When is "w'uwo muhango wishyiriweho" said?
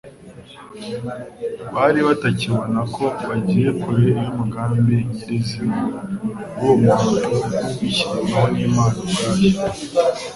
6.59-8.45